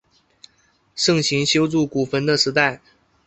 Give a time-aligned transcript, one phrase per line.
[0.95, 2.81] 盛行修筑古坟的时代。